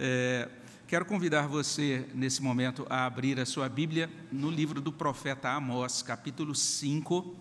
[0.00, 0.48] É,
[0.86, 6.02] quero convidar você, nesse momento, a abrir a sua Bíblia no livro do profeta Amós,
[6.02, 7.34] capítulo 5.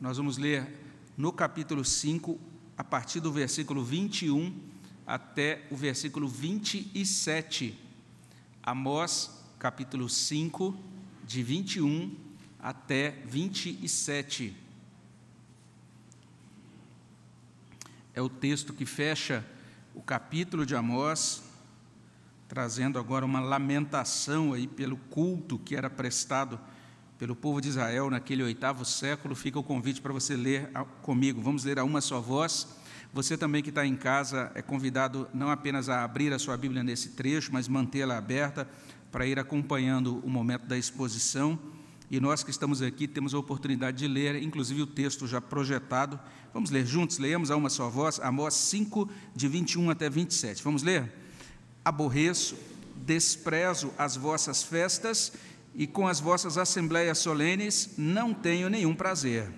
[0.00, 0.66] Nós vamos ler
[1.14, 2.40] no capítulo 5,
[2.74, 4.58] a partir do versículo 21
[5.06, 7.78] até o versículo 27.
[8.62, 10.74] Amós, capítulo 5,
[11.26, 12.16] de 21
[12.60, 14.56] até 27.
[18.14, 19.44] É o texto que fecha
[19.94, 21.42] o capítulo de Amós,
[22.54, 26.60] trazendo agora uma lamentação aí pelo culto que era prestado
[27.18, 29.34] pelo povo de Israel naquele oitavo século.
[29.34, 30.70] Fica o convite para você ler
[31.02, 31.42] comigo.
[31.42, 32.68] Vamos ler a uma só voz.
[33.12, 36.84] Você também que está em casa é convidado não apenas a abrir a sua Bíblia
[36.84, 38.68] nesse trecho, mas mantê-la aberta
[39.10, 41.58] para ir acompanhando o momento da exposição.
[42.08, 46.20] E nós que estamos aqui temos a oportunidade de ler, inclusive o texto já projetado.
[46.52, 47.18] Vamos ler juntos?
[47.18, 50.62] Leemos a uma só voz, Amós 5, de 21 até 27.
[50.62, 51.23] Vamos ler?
[51.84, 52.56] Aborreço,
[52.96, 55.32] desprezo as vossas festas
[55.74, 59.50] e com as vossas assembleias solenes não tenho nenhum prazer.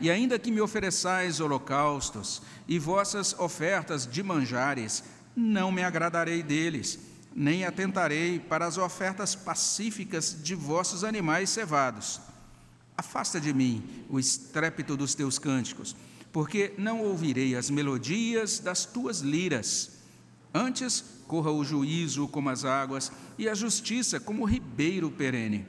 [0.00, 5.04] E ainda que me ofereçais holocaustos e vossas ofertas de manjares,
[5.36, 6.98] não me agradarei deles
[7.34, 12.20] nem atentarei para as ofertas pacíficas de vossos animais cevados.
[12.96, 15.96] Afasta de mim o estrépito dos teus cânticos,
[16.32, 19.90] porque não ouvirei as melodias das tuas liras.
[20.54, 25.66] Antes corra o juízo como as águas e a justiça como o ribeiro perene.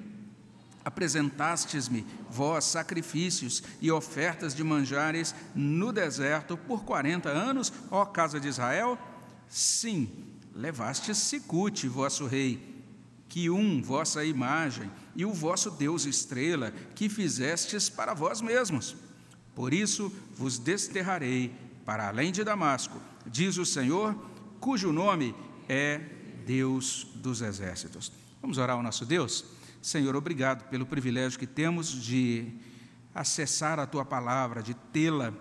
[0.86, 8.48] Apresentastes-me, vós, sacrifícios e ofertas de manjares no deserto por quarenta anos, ó casa de
[8.48, 8.96] Israel?
[9.50, 10.08] Sim,
[10.54, 12.84] levastes Sicute, vosso rei,
[13.28, 18.96] que um, vossa imagem, e o vosso Deus estrela, que fizestes para vós mesmos.
[19.56, 21.52] Por isso vos desterrarei
[21.84, 24.16] para além de Damasco, diz o Senhor,
[24.66, 25.36] cujo nome
[25.70, 26.00] é
[26.44, 28.12] Deus dos exércitos.
[28.42, 29.46] Vamos orar ao nosso Deus?
[29.80, 32.52] Senhor, obrigado pelo privilégio que temos de
[33.14, 35.32] acessar a tua palavra, de tê-la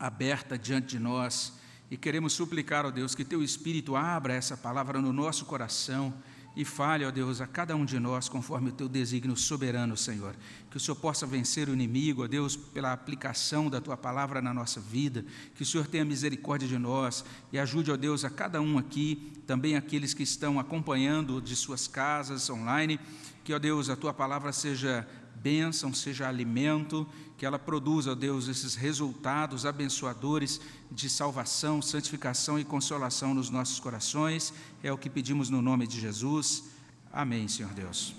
[0.00, 1.52] aberta diante de nós
[1.92, 6.12] e queremos suplicar, ó Deus, que teu Espírito abra essa palavra no nosso coração
[6.56, 10.34] e fale, ó Deus, a cada um de nós conforme o teu desígnio soberano, Senhor.
[10.70, 14.52] Que o Senhor possa vencer o inimigo, ó Deus, pela aplicação da tua palavra na
[14.52, 15.24] nossa vida.
[15.54, 19.32] Que o Senhor tenha misericórdia de nós e ajude, ó Deus, a cada um aqui,
[19.46, 22.98] também aqueles que estão acompanhando de suas casas online.
[23.44, 25.08] Que, ó Deus, a tua palavra seja
[25.42, 27.06] bênção, seja alimento,
[27.36, 33.80] que ela produza, ó Deus, esses resultados abençoadores de salvação, santificação e consolação nos nossos
[33.80, 34.52] corações.
[34.82, 36.64] É o que pedimos no nome de Jesus.
[37.12, 38.14] Amém, Senhor Deus.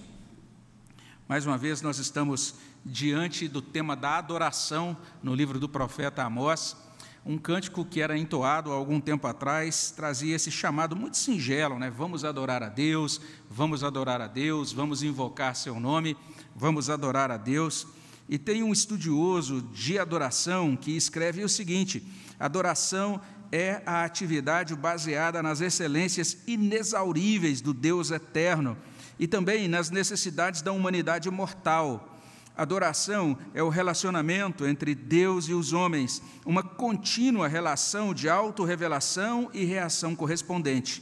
[1.27, 6.75] Mais uma vez, nós estamos diante do tema da adoração no livro do profeta Amós.
[7.23, 11.87] Um cântico que era entoado há algum tempo atrás trazia esse chamado muito singelo, né?
[11.95, 16.17] Vamos adorar a Deus, vamos adorar a Deus, vamos invocar seu nome,
[16.55, 17.85] vamos adorar a Deus.
[18.27, 22.03] E tem um estudioso de adoração que escreve o seguinte:
[22.39, 23.21] adoração
[23.51, 28.75] é a atividade baseada nas excelências inexauríveis do Deus eterno
[29.19, 32.19] e também nas necessidades da humanidade mortal.
[32.55, 39.63] Adoração é o relacionamento entre Deus e os homens, uma contínua relação de autorrevelação e
[39.63, 41.01] reação correspondente.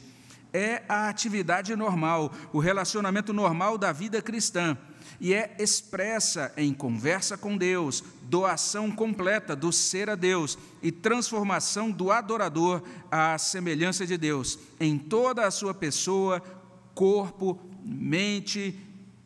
[0.52, 4.76] É a atividade normal, o relacionamento normal da vida cristã
[5.20, 11.90] e é expressa em conversa com Deus, doação completa do ser a Deus e transformação
[11.90, 16.40] do adorador à semelhança de Deus em toda a sua pessoa,
[16.94, 18.78] corpo, mente,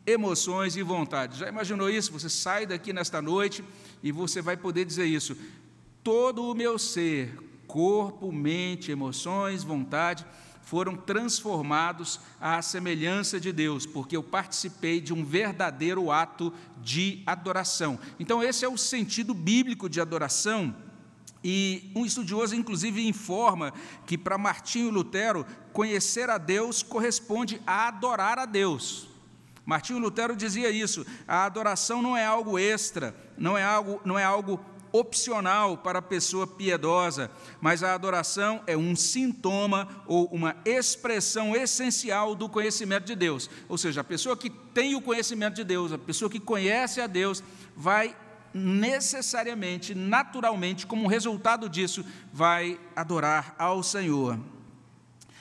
[0.05, 1.39] emoções e vontade.
[1.39, 2.11] Já imaginou isso?
[2.11, 3.63] Você sai daqui nesta noite
[4.03, 5.35] e você vai poder dizer isso.
[6.03, 7.35] Todo o meu ser,
[7.65, 10.25] corpo, mente, emoções, vontade,
[10.61, 16.51] foram transformados à semelhança de Deus, porque eu participei de um verdadeiro ato
[16.81, 17.99] de adoração.
[18.19, 20.75] Então, esse é o sentido bíblico de adoração.
[21.43, 23.71] E um estudioso, inclusive, informa
[24.07, 29.14] que para Martinho Lutero, conhecer a Deus corresponde a adorar a Deus.
[29.65, 34.23] Martinho Lutero dizia isso: a adoração não é algo extra, não é algo, não é
[34.23, 37.29] algo opcional para a pessoa piedosa,
[37.59, 43.49] mas a adoração é um sintoma ou uma expressão essencial do conhecimento de Deus.
[43.67, 47.07] Ou seja, a pessoa que tem o conhecimento de Deus, a pessoa que conhece a
[47.07, 47.43] Deus,
[47.75, 48.15] vai
[48.53, 54.39] necessariamente, naturalmente, como resultado disso, vai adorar ao Senhor.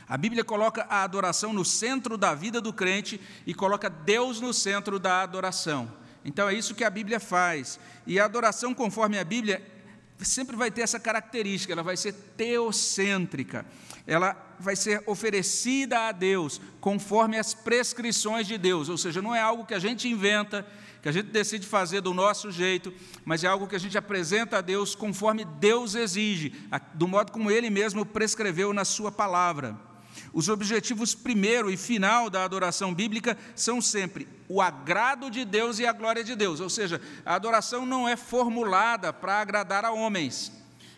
[0.08, 4.52] A Bíblia coloca a adoração no centro da vida do crente e coloca Deus no
[4.52, 5.90] centro da adoração.
[6.24, 7.78] Então é isso que a Bíblia faz.
[8.06, 9.62] E a adoração, conforme a Bíblia,
[10.18, 13.66] sempre vai ter essa característica, ela vai ser teocêntrica.
[14.06, 19.40] Ela vai ser oferecida a Deus conforme as prescrições de Deus, ou seja, não é
[19.40, 20.66] algo que a gente inventa,
[21.02, 22.92] que a gente decide fazer do nosso jeito,
[23.24, 26.52] mas é algo que a gente apresenta a Deus conforme Deus exige,
[26.94, 29.93] do modo como Ele mesmo prescreveu na Sua palavra.
[30.32, 35.86] Os objetivos primeiro e final da adoração bíblica são sempre o agrado de Deus e
[35.86, 40.52] a glória de Deus, ou seja, a adoração não é formulada para agradar a homens,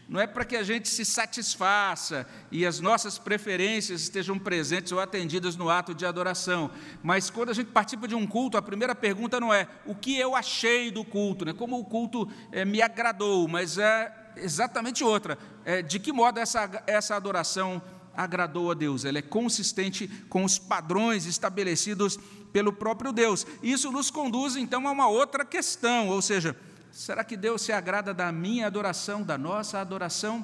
[0.08, 5.00] não é para que a gente se satisfaça e as nossas preferências estejam presentes ou
[5.00, 6.70] atendidas no ato de adoração.
[7.02, 10.16] Mas quando a gente participa de um culto, a primeira pergunta não é o que
[10.16, 11.52] eu achei do culto, né?
[11.52, 15.36] como o culto é, me agradou, mas é exatamente outra.
[15.64, 17.82] É, de que modo essa, essa adoração
[18.16, 19.04] agradou a Deus?
[19.04, 22.18] Ela é consistente com os padrões estabelecidos
[22.52, 23.46] pelo próprio Deus.
[23.62, 26.56] Isso nos conduz então a uma outra questão, ou seja,
[26.96, 30.42] Será que Deus se agrada da minha adoração, da nossa adoração?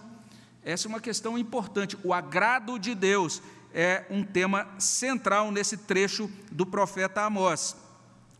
[0.62, 1.96] Essa é uma questão importante.
[2.04, 3.40] O agrado de Deus
[3.72, 7.74] é um tema central nesse trecho do profeta Amós.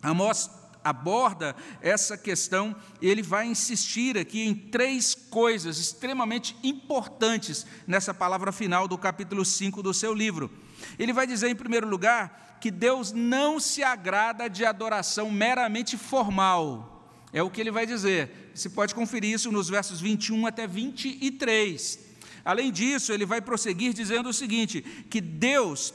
[0.03, 0.51] Amós
[0.85, 8.87] aborda essa questão ele vai insistir aqui em três coisas extremamente importantes nessa palavra final
[8.89, 10.51] do capítulo 5 do seu livro.
[10.99, 16.93] Ele vai dizer, em primeiro lugar, que Deus não se agrada de adoração meramente formal.
[17.33, 18.53] É o que ele vai dizer.
[18.55, 21.99] Você pode conferir isso nos versos 21 até 23.
[22.45, 25.95] Além disso, ele vai prosseguir dizendo o seguinte: que Deus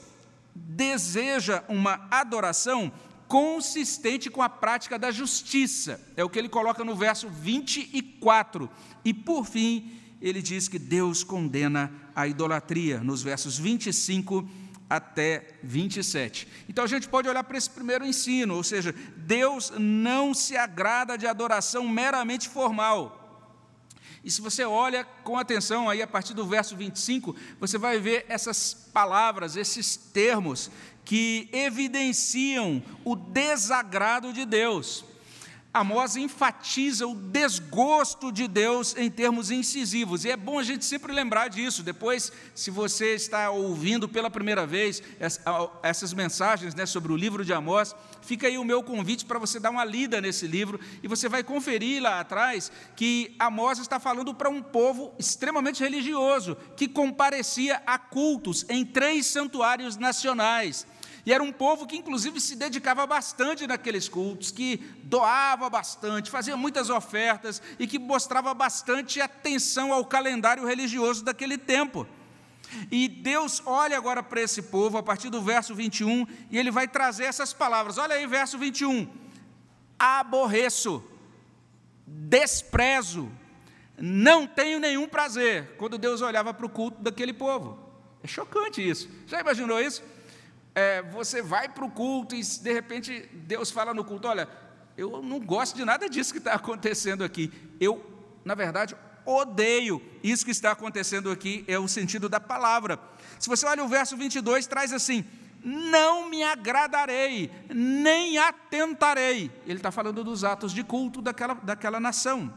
[0.54, 2.92] deseja uma adoração
[3.28, 6.00] consistente com a prática da justiça.
[6.16, 8.68] É o que ele coloca no verso 24.
[9.04, 15.58] E por fim, ele diz que Deus condena a idolatria, nos versos 25 e até
[15.62, 16.48] 27.
[16.68, 21.18] Então a gente pode olhar para esse primeiro ensino, ou seja, Deus não se agrada
[21.18, 23.16] de adoração meramente formal.
[24.24, 28.26] E se você olha com atenção aí a partir do verso 25, você vai ver
[28.28, 30.70] essas palavras, esses termos
[31.08, 35.06] que evidenciam o desagrado de Deus.
[35.72, 41.10] Amós enfatiza o desgosto de Deus em termos incisivos, e é bom a gente sempre
[41.10, 41.82] lembrar disso.
[41.82, 45.02] Depois, se você está ouvindo pela primeira vez
[45.82, 49.58] essas mensagens né, sobre o livro de Amós, fica aí o meu convite para você
[49.58, 54.34] dar uma lida nesse livro, e você vai conferir lá atrás que Amós está falando
[54.34, 60.86] para um povo extremamente religioso, que comparecia a cultos em três santuários nacionais
[61.24, 66.56] e era um povo que, inclusive, se dedicava bastante naqueles cultos, que doava bastante, fazia
[66.56, 72.06] muitas ofertas e que mostrava bastante atenção ao calendário religioso daquele tempo.
[72.90, 76.86] E Deus olha agora para esse povo, a partir do verso 21, e ele vai
[76.86, 77.98] trazer essas palavras.
[77.98, 79.08] Olha aí, verso 21.
[79.98, 81.02] Aborreço,
[82.06, 83.30] desprezo,
[83.96, 85.74] não tenho nenhum prazer.
[85.76, 87.78] Quando Deus olhava para o culto daquele povo.
[88.22, 89.08] É chocante isso.
[89.26, 90.02] Já imaginou isso?
[90.78, 94.48] É, você vai para o culto e de repente Deus fala no culto: olha,
[94.96, 97.52] eu não gosto de nada disso que está acontecendo aqui.
[97.80, 98.04] Eu,
[98.44, 98.96] na verdade,
[99.26, 103.00] odeio isso que está acontecendo aqui, é o sentido da palavra.
[103.40, 105.24] Se você olha o verso 22, traz assim:
[105.64, 109.50] não me agradarei, nem atentarei.
[109.66, 112.56] Ele está falando dos atos de culto daquela, daquela nação.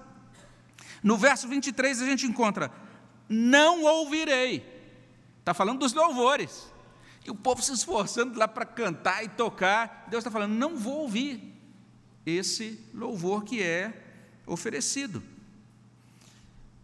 [1.02, 2.72] No verso 23 a gente encontra:
[3.28, 4.64] não ouvirei.
[5.40, 6.71] Está falando dos louvores.
[7.26, 10.08] E o povo se esforçando lá para cantar e tocar.
[10.10, 11.54] Deus está falando: não vou ouvir
[12.26, 13.94] esse louvor que é
[14.46, 15.22] oferecido.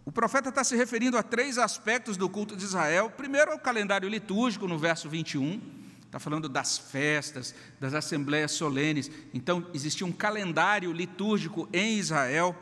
[0.05, 3.09] O profeta está se referindo a três aspectos do culto de Israel.
[3.09, 5.61] Primeiro, ao calendário litúrgico, no verso 21.
[6.05, 9.11] Está falando das festas, das assembleias solenes.
[9.33, 12.55] Então, existia um calendário litúrgico em Israel.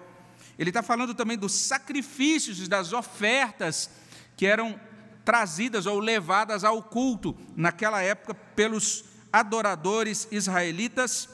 [0.58, 3.92] Ele está falando também dos sacrifícios, das ofertas
[4.36, 4.80] que eram
[5.26, 9.04] trazidas ou levadas ao culto naquela época pelos
[9.34, 11.28] adoradores israelitas.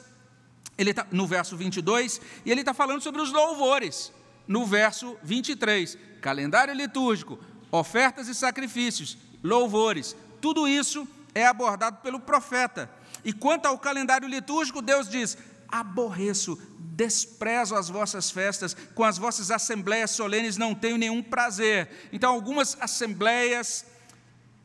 [0.76, 4.10] Ele está no verso 22 e ele está falando sobre os louvores
[4.48, 5.98] no verso 23.
[6.20, 7.38] Calendário litúrgico,
[7.70, 12.90] ofertas e sacrifícios, louvores, tudo isso é abordado pelo profeta.
[13.24, 15.36] E quanto ao calendário litúrgico, Deus diz:
[15.68, 21.88] aborreço, desprezo as vossas festas, com as vossas assembleias solenes não tenho nenhum prazer.
[22.12, 23.86] Então, algumas assembleias,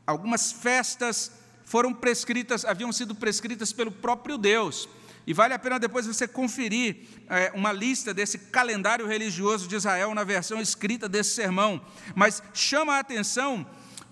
[0.06, 1.32] algumas festas
[1.64, 4.88] foram prescritas, haviam sido prescritas pelo próprio Deus.
[5.26, 10.16] E vale a pena depois você conferir é, uma lista desse calendário religioso de Israel
[10.16, 11.82] na versão escrita desse sermão.
[12.16, 13.68] Mas chama a atenção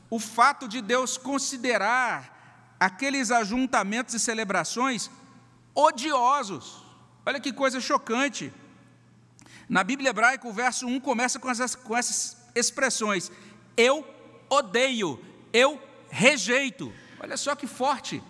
[0.09, 2.34] o fato de Deus considerar
[2.79, 5.09] aqueles ajuntamentos e celebrações
[5.73, 6.83] odiosos.
[7.25, 8.53] Olha que coisa chocante.
[9.67, 13.31] Na Bíblia hebraica, o verso 1 começa com essas, com essas expressões:
[13.75, 14.05] Eu
[14.49, 15.19] odeio,
[15.51, 16.93] eu rejeito.
[17.19, 18.21] Olha só que forte.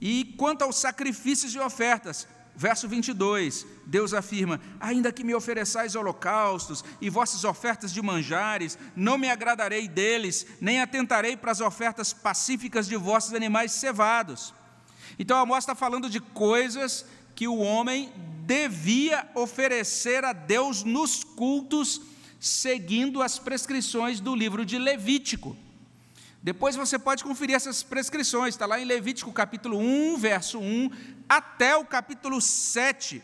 [0.00, 2.26] E quanto aos sacrifícios e ofertas,
[2.56, 9.18] verso 22, Deus afirma: Ainda que me ofereçais holocaustos e vossas ofertas de manjares, não
[9.18, 14.54] me agradarei deles, nem atentarei para as ofertas pacíficas de vossos animais cevados.
[15.18, 18.12] Então Amós está falando de coisas que o homem
[18.46, 22.00] devia oferecer a Deus nos cultos,
[22.38, 25.56] seguindo as prescrições do livro de Levítico.
[26.44, 30.90] Depois você pode conferir essas prescrições, está lá em Levítico capítulo 1, verso 1,
[31.26, 33.22] até o capítulo 7.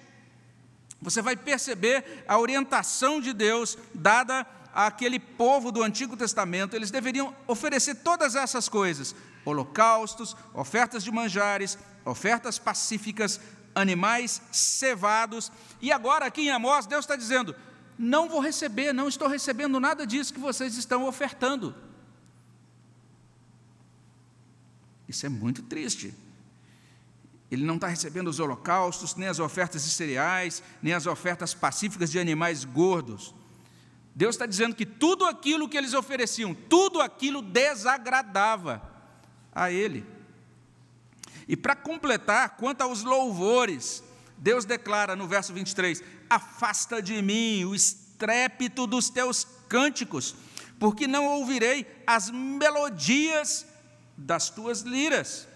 [1.03, 6.75] Você vai perceber a orientação de Deus dada àquele povo do Antigo Testamento.
[6.75, 13.39] Eles deveriam oferecer todas essas coisas: holocaustos, ofertas de manjares, ofertas pacíficas,
[13.75, 15.53] animais cevados.
[15.83, 17.55] E agora, aqui em Amós, Deus está dizendo:
[17.99, 21.75] não vou receber, não estou recebendo nada disso que vocês estão ofertando.
[25.11, 26.15] Isso é muito triste.
[27.51, 32.13] Ele não está recebendo os holocaustos, nem as ofertas de cereais, nem as ofertas pacíficas
[32.13, 33.35] de animais gordos.
[34.15, 38.81] Deus está dizendo que tudo aquilo que eles ofereciam, tudo aquilo desagradava
[39.53, 40.07] a Ele.
[41.49, 44.05] E para completar, quanto aos louvores,
[44.39, 50.37] Deus declara no verso 23: Afasta de mim o estrépito dos teus cânticos,
[50.79, 53.67] porque não ouvirei as melodias
[54.21, 55.49] das tuas liras.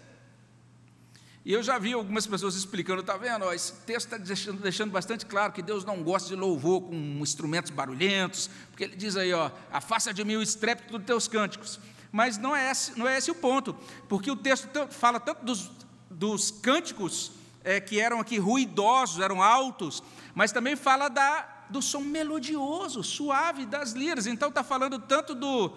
[1.45, 3.51] E eu já vi algumas pessoas explicando, está vendo?
[3.53, 7.69] Esse texto está deixando, deixando, bastante claro que Deus não gosta de louvor com instrumentos
[7.69, 11.79] barulhentos, porque ele diz aí, ó, afasta de mim o estrépito dos teus cânticos.
[12.11, 13.75] Mas não é esse, não é esse o ponto,
[14.09, 15.69] porque o texto fala tanto dos,
[16.09, 17.31] dos cânticos
[17.63, 20.01] é, que eram aqui ruidosos, eram altos,
[20.33, 24.25] mas também fala da, do som melodioso, suave das liras.
[24.25, 25.73] Então está falando tanto do,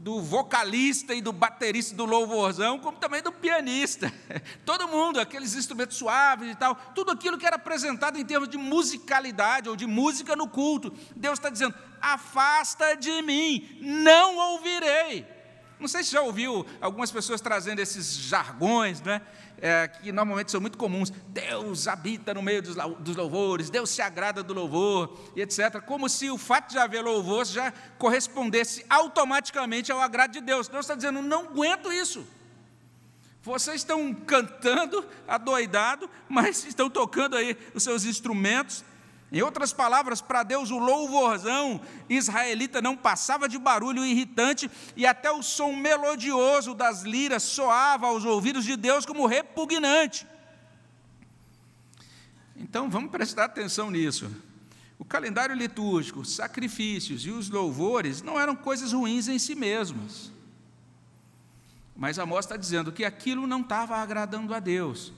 [0.00, 4.10] do vocalista e do baterista do louvorzão, como também do pianista.
[4.64, 8.56] Todo mundo, aqueles instrumentos suaves e tal, tudo aquilo que era apresentado em termos de
[8.56, 10.90] musicalidade ou de música no culto.
[11.14, 15.39] Deus está dizendo: afasta de mim, não ouvirei.
[15.80, 19.22] Não sei se já ouviu algumas pessoas trazendo esses jargões, né?
[19.60, 21.10] é, que normalmente são muito comuns.
[21.28, 25.80] Deus habita no meio dos, louvores, Deus se agrada do louvor, etc.
[25.84, 30.68] Como se o fato de haver louvor já correspondesse automaticamente ao agrado de Deus.
[30.68, 32.26] Deus está dizendo: não aguento isso.
[33.42, 38.84] Vocês estão cantando adoidado, mas estão tocando aí os seus instrumentos,
[39.32, 45.30] em outras palavras, para Deus o louvorzão israelita não passava de barulho irritante e até
[45.30, 50.26] o som melodioso das liras soava aos ouvidos de Deus como repugnante.
[52.56, 54.30] Então vamos prestar atenção nisso.
[54.98, 60.30] O calendário litúrgico, os sacrifícios e os louvores não eram coisas ruins em si mesmas.
[61.96, 65.12] Mas Amós está dizendo que aquilo não estava agradando a Deus.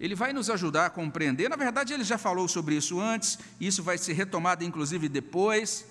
[0.00, 1.48] Ele vai nos ajudar a compreender.
[1.48, 5.86] Na verdade, ele já falou sobre isso antes, isso vai ser retomado inclusive depois.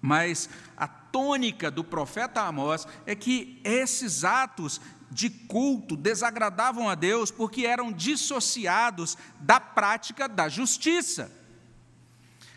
[0.00, 7.30] Mas a tônica do profeta Amós é que esses atos de culto desagradavam a Deus
[7.30, 11.39] porque eram dissociados da prática da justiça.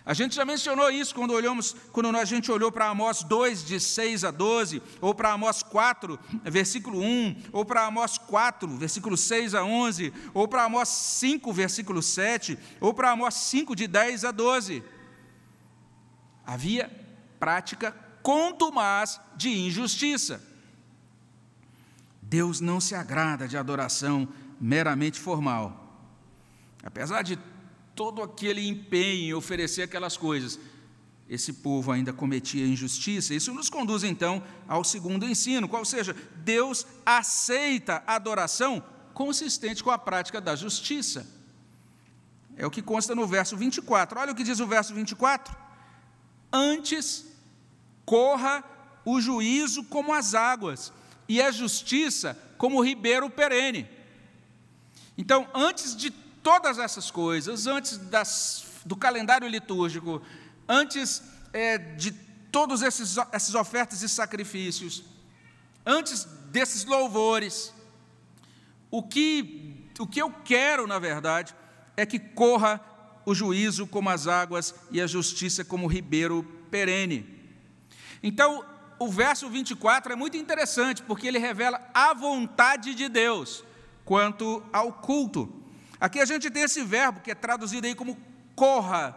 [0.05, 3.79] A gente já mencionou isso quando olhamos, quando a gente olhou para Amós 2, de
[3.79, 9.55] 6 a 12, ou para Amós 4, versículo 1, ou para Amós 4, versículo 6
[9.55, 14.31] a 11, ou para Amós 5, versículo 7, ou para Amós 5, de 10 a
[14.31, 14.83] 12.
[16.45, 16.91] Havia
[17.39, 20.41] prática contumaz de injustiça.
[22.21, 24.27] Deus não se agrada de adoração
[24.59, 25.79] meramente formal.
[26.83, 27.39] Apesar de
[27.95, 30.59] todo aquele empenho em oferecer aquelas coisas,
[31.29, 33.33] esse povo ainda cometia injustiça.
[33.33, 38.83] Isso nos conduz então ao segundo ensino, qual seja, Deus aceita a adoração
[39.13, 41.27] consistente com a prática da justiça.
[42.55, 44.19] É o que consta no verso 24.
[44.19, 45.55] Olha o que diz o verso 24.
[46.51, 47.25] Antes
[48.05, 48.63] corra
[49.05, 50.93] o juízo como as águas,
[51.27, 53.87] e a justiça como o ribeiro perene.
[55.17, 56.09] Então, antes de
[56.43, 60.21] todas essas coisas, antes das, do calendário litúrgico,
[60.67, 61.23] antes
[61.53, 62.11] é, de
[62.51, 65.03] todas essas ofertas e sacrifícios,
[65.85, 67.73] antes desses louvores,
[68.91, 71.55] o que, o que eu quero, na verdade,
[71.97, 72.79] é que corra
[73.25, 77.25] o juízo como as águas e a justiça como o ribeiro perene.
[78.21, 78.65] Então,
[78.99, 83.63] o verso 24 é muito interessante, porque ele revela a vontade de Deus
[84.05, 85.62] quanto ao culto.
[86.03, 88.21] Aqui a gente tem esse verbo que é traduzido aí como
[88.57, 89.15] corra.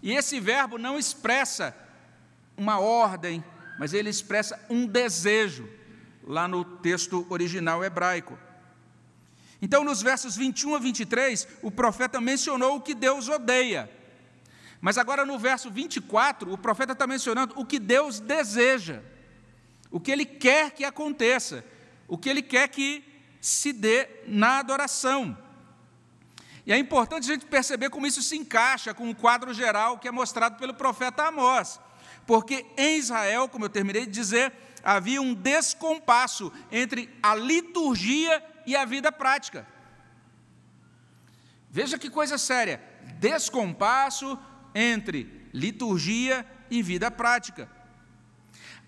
[0.00, 1.76] E esse verbo não expressa
[2.56, 3.42] uma ordem,
[3.76, 5.68] mas ele expressa um desejo,
[6.22, 8.38] lá no texto original hebraico.
[9.60, 13.90] Então, nos versos 21 a 23, o profeta mencionou o que Deus odeia.
[14.80, 19.02] Mas agora no verso 24, o profeta está mencionando o que Deus deseja,
[19.90, 21.64] o que ele quer que aconteça,
[22.06, 23.02] o que ele quer que
[23.40, 25.41] se dê na adoração.
[26.64, 30.06] E é importante a gente perceber como isso se encaixa com o quadro geral que
[30.06, 31.80] é mostrado pelo profeta Amós.
[32.26, 34.52] Porque em Israel, como eu terminei de dizer,
[34.82, 39.66] havia um descompasso entre a liturgia e a vida prática.
[41.70, 42.80] Veja que coisa séria:
[43.18, 44.38] descompasso
[44.74, 47.68] entre liturgia e vida prática.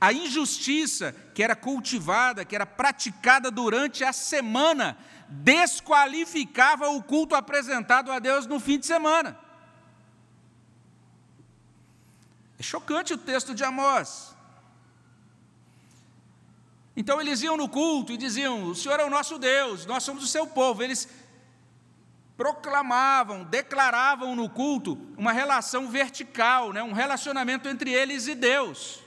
[0.00, 8.10] A injustiça que era cultivada, que era praticada durante a semana, desqualificava o culto apresentado
[8.12, 9.38] a Deus no fim de semana.
[12.58, 14.34] É chocante o texto de Amós.
[16.96, 20.22] Então eles iam no culto e diziam: O Senhor é o nosso Deus, nós somos
[20.22, 20.82] o seu povo.
[20.82, 21.08] Eles
[22.36, 29.00] proclamavam, declaravam no culto uma relação vertical, né, um relacionamento entre eles e Deus.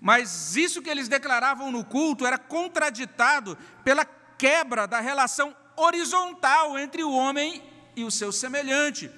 [0.00, 4.04] Mas isso que eles declaravam no culto era contraditado pela
[4.38, 7.62] quebra da relação horizontal entre o homem
[7.96, 9.10] e o seu semelhante,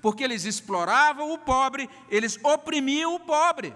[0.00, 3.74] porque eles exploravam o pobre, eles oprimiam o pobre.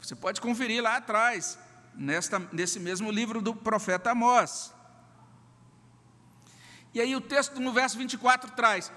[0.00, 1.58] Você pode conferir lá atrás,
[1.94, 4.74] nesta, nesse mesmo livro do profeta Amós.
[6.92, 8.92] E aí o texto no verso 24 traz: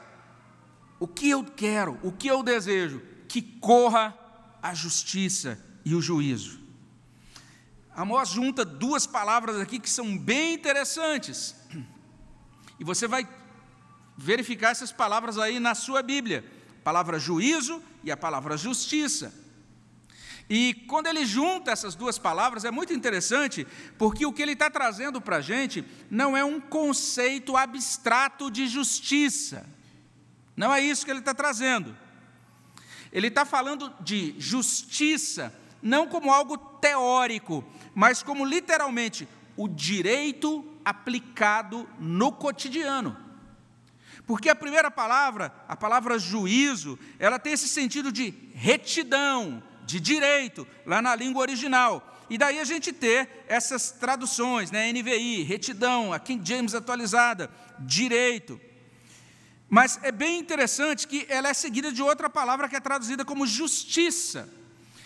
[1.00, 3.02] O que eu quero, o que eu desejo?
[3.28, 4.18] Que corra
[4.62, 6.67] a justiça e o juízo.
[7.98, 11.56] Amós junta duas palavras aqui que são bem interessantes.
[12.80, 13.28] E você vai
[14.16, 16.46] verificar essas palavras aí na sua Bíblia:
[16.80, 19.34] a palavra juízo e a palavra justiça.
[20.48, 23.66] E quando ele junta essas duas palavras, é muito interessante,
[23.98, 28.68] porque o que ele está trazendo para a gente não é um conceito abstrato de
[28.68, 29.66] justiça.
[30.56, 31.98] Não é isso que ele está trazendo.
[33.12, 37.64] Ele está falando de justiça não como algo teórico,
[37.98, 43.18] mas como literalmente o direito aplicado no cotidiano.
[44.28, 50.68] Porque a primeira palavra, a palavra juízo, ela tem esse sentido de retidão, de direito,
[50.86, 52.24] lá na língua original.
[52.30, 58.62] E daí a gente ter essas traduções, né, NVI, retidão, a King James atualizada, direito.
[59.68, 63.48] Mas é bem interessante que ela é seguida de outra palavra que é traduzida como
[63.48, 64.48] justiça.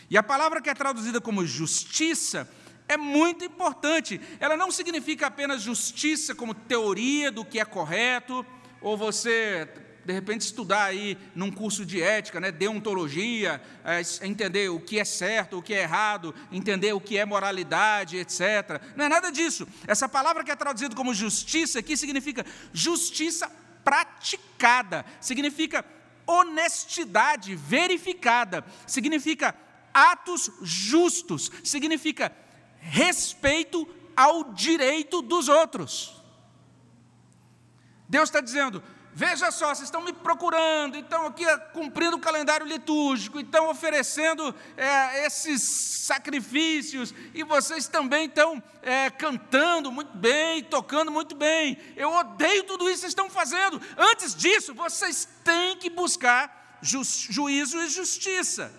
[0.09, 2.49] E a palavra que é traduzida como justiça
[2.91, 4.19] é muito importante.
[4.39, 8.45] Ela não significa apenas justiça como teoria do que é correto,
[8.81, 9.67] ou você
[10.03, 15.05] de repente estudar aí num curso de ética, né, deontologia, é, entender o que é
[15.05, 18.81] certo, o que é errado, entender o que é moralidade, etc.
[18.95, 19.67] Não é nada disso.
[19.87, 23.49] Essa palavra que é traduzida como justiça aqui significa justiça
[23.83, 25.85] praticada, significa
[26.25, 29.55] honestidade verificada, significa
[29.93, 32.31] atos justos, significa
[32.81, 36.21] respeito ao direito dos outros.
[38.09, 43.39] Deus está dizendo: veja só, vocês estão me procurando, estão aqui cumprindo o calendário litúrgico,
[43.39, 51.35] estão oferecendo é, esses sacrifícios, e vocês também estão é, cantando muito bem, tocando muito
[51.35, 51.77] bem.
[51.95, 53.81] Eu odeio tudo isso que vocês estão fazendo.
[53.97, 58.73] Antes disso, vocês têm que buscar ju juízo e justiça.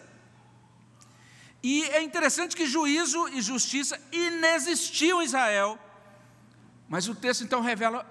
[1.63, 5.79] E é interessante que juízo e justiça inexistiam em Israel,
[6.89, 8.05] mas o texto então revela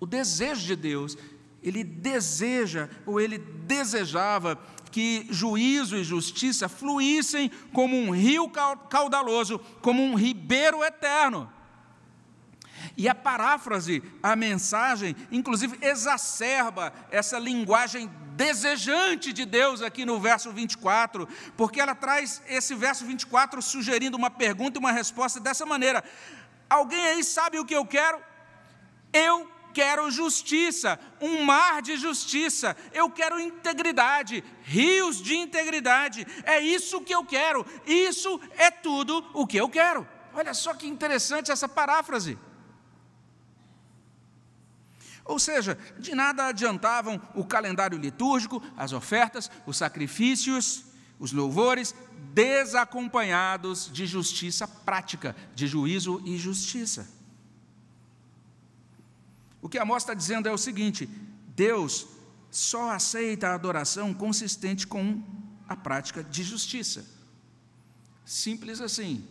[0.00, 1.16] o desejo de Deus.
[1.62, 4.58] Ele deseja, ou ele desejava,
[4.90, 8.50] que juízo e justiça fluíssem como um rio
[8.88, 11.50] caudaloso, como um ribeiro eterno.
[12.96, 20.50] E a paráfrase, a mensagem, inclusive exacerba essa linguagem desejante de Deus aqui no verso
[20.50, 26.02] 24, porque ela traz esse verso 24 sugerindo uma pergunta e uma resposta dessa maneira:
[26.70, 28.18] Alguém aí sabe o que eu quero?
[29.12, 37.02] Eu quero justiça, um mar de justiça, eu quero integridade, rios de integridade, é isso
[37.02, 40.08] que eu quero, isso é tudo o que eu quero.
[40.32, 42.38] Olha só que interessante essa paráfrase.
[45.24, 50.84] Ou seja, de nada adiantavam o calendário litúrgico, as ofertas, os sacrifícios,
[51.18, 51.94] os louvores,
[52.32, 57.06] desacompanhados de justiça prática, de juízo e justiça.
[59.62, 61.06] O que Amós está dizendo é o seguinte:
[61.54, 62.06] Deus
[62.50, 65.22] só aceita a adoração consistente com
[65.68, 67.04] a prática de justiça.
[68.24, 69.24] Simples assim.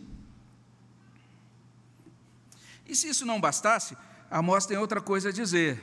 [2.86, 3.96] E se isso não bastasse,
[4.30, 5.82] Amós tem outra coisa a dizer.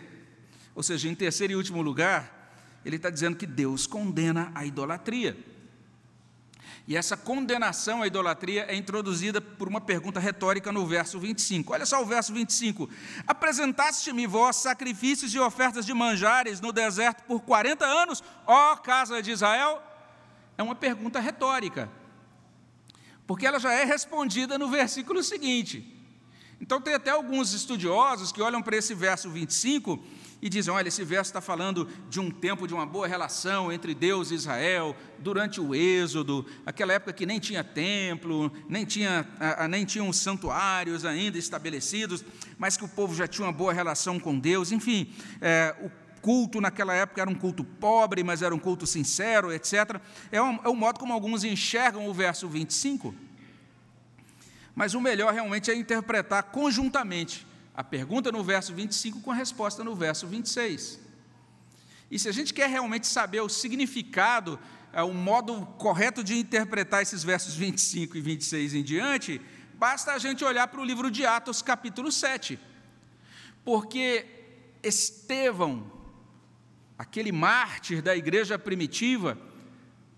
[0.74, 2.54] Ou seja, em terceiro e último lugar,
[2.86, 5.38] ele está dizendo que Deus condena a idolatria.
[6.88, 11.74] E essa condenação à idolatria é introduzida por uma pergunta retórica no verso 25.
[11.74, 12.90] Olha só o verso 25:
[13.28, 19.32] Apresentaste-me vós sacrifícios e ofertas de manjares no deserto por 40 anos, ó casa de
[19.32, 19.84] Israel?
[20.58, 21.90] É uma pergunta retórica,
[23.28, 25.97] porque ela já é respondida no versículo seguinte.
[26.60, 30.04] Então, tem até alguns estudiosos que olham para esse verso 25
[30.42, 33.94] e dizem: olha, esse verso está falando de um tempo de uma boa relação entre
[33.94, 39.28] Deus e Israel, durante o Êxodo, aquela época que nem tinha templo, nem tinha,
[39.70, 42.24] nem tinham santuários ainda estabelecidos,
[42.58, 45.92] mas que o povo já tinha uma boa relação com Deus, enfim, é, o
[46.22, 50.00] culto naquela época era um culto pobre, mas era um culto sincero, etc.
[50.32, 53.14] É, um, é o modo como alguns enxergam o verso 25.
[54.78, 59.84] Mas o melhor realmente é interpretar conjuntamente a pergunta no verso 25 com a resposta
[59.84, 61.00] no verso 26.
[62.12, 64.60] E se a gente quer realmente saber o significado,
[64.94, 69.42] é, o modo correto de interpretar esses versos 25 e 26 em diante,
[69.74, 72.60] basta a gente olhar para o livro de Atos, capítulo 7.
[73.66, 74.28] Porque
[74.84, 75.92] Estevão,
[77.00, 79.40] aquele mártir da igreja primitiva,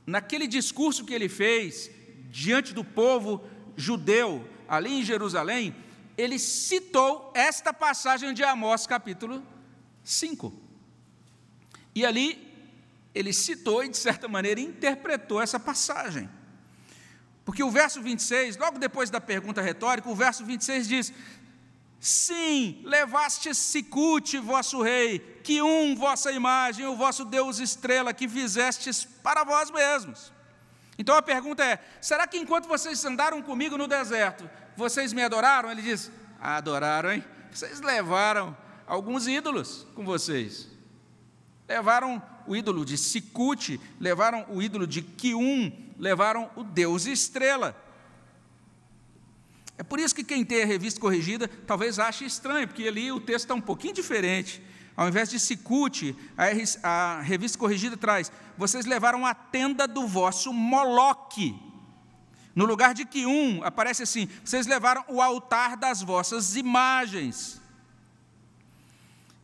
[0.06, 1.90] naquele discurso que ele fez
[2.30, 5.76] diante do povo judeu ali em Jerusalém,
[6.18, 9.42] ele citou esta passagem de Amós, capítulo
[10.04, 10.54] 5.
[11.96, 12.48] E ali,
[13.16, 16.30] ele citou e, de certa maneira, interpretou essa passagem.
[17.46, 21.14] Porque o verso 26, logo depois da pergunta retórica, o verso 26 diz:
[22.00, 29.04] Sim, levaste Sicute, vosso rei, que um vossa imagem, o vosso Deus estrela, que fizestes
[29.04, 30.32] para vós mesmos.
[31.00, 35.72] Então a pergunta é: será que enquanto vocês andaram comigo no deserto, vocês me adoraram?
[35.72, 37.24] Ele diz: Adoraram, hein?
[37.50, 40.68] Vocês levaram alguns ídolos com vocês.
[41.70, 47.74] Levaram o ídolo de Sicute, levaram o ídolo de Kium, levaram o Deus Estrela.
[49.78, 53.22] É por isso que quem tem a revista corrigida talvez ache estranho, porque ali o
[53.22, 54.62] texto está um pouquinho diferente.
[55.00, 56.14] Ao invés de Sicute,
[56.84, 61.58] a revista corrigida traz: vocês levaram a tenda do vosso Moloque.
[62.54, 67.62] No lugar de que um, aparece assim: vocês levaram o altar das vossas imagens.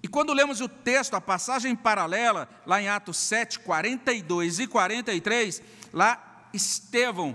[0.04, 5.62] E quando lemos o texto, a passagem paralela, lá em Atos 7, 42 e 43,
[5.94, 7.34] lá Estevão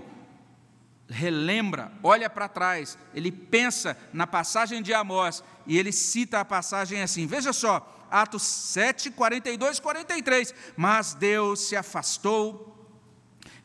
[1.09, 7.01] relembra, olha para trás, ele pensa na passagem de Amós e ele cita a passagem
[7.01, 10.53] assim: veja só, Atos 7, 42 e 43.
[10.75, 12.67] Mas Deus se afastou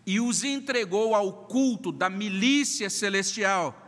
[0.07, 3.83] e os entregou ao culto da milícia celestial,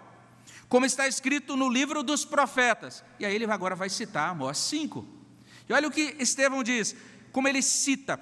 [0.69, 3.05] como está escrito no livro dos profetas.
[3.21, 5.07] E aí ele agora vai citar Amós 5.
[5.69, 6.97] E olha o que Estevão diz,
[7.31, 8.21] como ele cita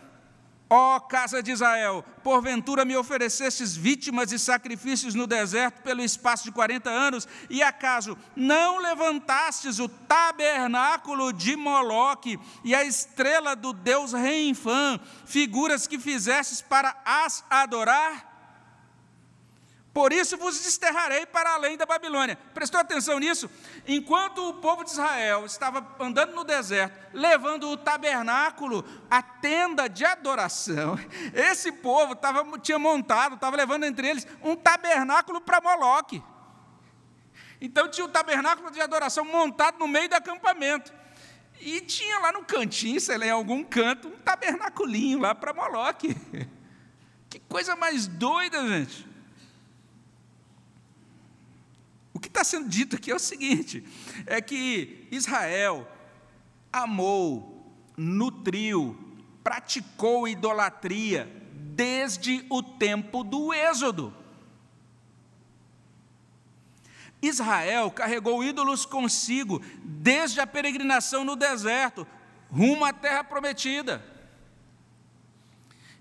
[0.68, 6.42] Ó oh, casa de Israel, porventura me oferecestes vítimas e sacrifícios no deserto pelo espaço
[6.42, 13.72] de 40 anos, e acaso não levantastes o tabernáculo de Moloque e a estrela do
[13.72, 18.35] Deus Reinfã, figuras que fizestes para as adorar?
[19.96, 22.36] Por isso vos desterrarei para além da Babilônia.
[22.52, 23.48] Prestou atenção nisso?
[23.88, 30.04] Enquanto o povo de Israel estava andando no deserto, levando o tabernáculo, a tenda de
[30.04, 30.98] adoração,
[31.32, 36.22] esse povo tava, tinha montado, estava levando entre eles um tabernáculo para Moloque.
[37.58, 40.92] Então tinha o tabernáculo de adoração montado no meio do acampamento.
[41.58, 46.14] E tinha lá no cantinho, sei lá, em algum canto, um tabernaculinho lá para Moloque.
[47.28, 49.16] Que coisa mais doida, gente.
[52.16, 53.82] O que está sendo dito aqui é o seguinte:
[54.26, 55.88] é que Israel
[56.70, 58.96] amou, nutriu,
[59.42, 64.14] praticou idolatria desde o tempo do Êxodo.
[67.22, 72.06] Israel carregou ídolos consigo desde a peregrinação no deserto,
[72.50, 74.04] rumo à terra prometida.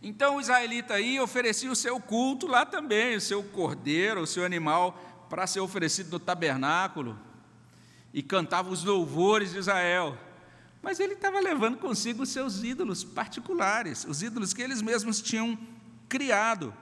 [0.03, 4.43] Então o israelita aí oferecia o seu culto lá também, o seu cordeiro, o seu
[4.45, 7.17] animal para ser oferecido no tabernáculo
[8.13, 10.17] e cantava os louvores de Israel.
[10.81, 15.57] Mas ele estava levando consigo os seus ídolos particulares, os ídolos que eles mesmos tinham
[16.07, 16.73] criado.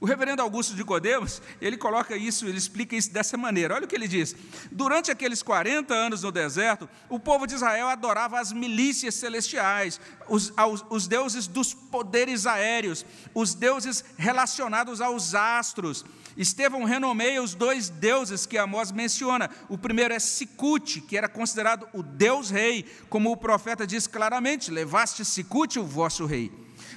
[0.00, 3.74] O reverendo Augusto de Codemos, ele coloca isso, ele explica isso dessa maneira.
[3.74, 4.34] Olha o que ele diz.
[4.70, 10.52] Durante aqueles 40 anos no deserto, o povo de Israel adorava as milícias celestiais, os,
[10.56, 16.04] aos, os deuses dos poderes aéreos, os deuses relacionados aos astros.
[16.36, 19.48] Estevão renomeia os dois deuses que Amós menciona.
[19.68, 24.70] O primeiro é Sicute, que era considerado o deus rei, como o profeta diz claramente:
[24.70, 26.50] levaste Sicute, o vosso rei.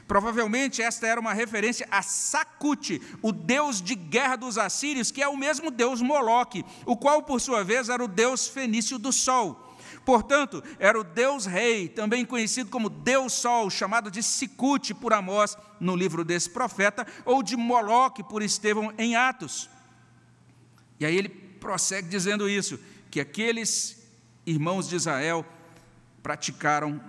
[0.08, 5.28] Provavelmente esta era uma referência a Sakute, o deus de guerra dos assírios, que é
[5.28, 9.67] o mesmo deus Moloque, o qual, por sua vez, era o deus fenício do sol.
[10.08, 15.58] Portanto, era o Deus Rei, também conhecido como Deus Sol, chamado de Sicute por Amós
[15.82, 19.70] no livro desse profeta, ou de Moloque por Estevão em Atos.
[20.98, 22.80] E aí ele prossegue dizendo isso:
[23.12, 24.02] que aqueles
[24.46, 25.46] irmãos de Israel
[26.24, 27.02] praticaram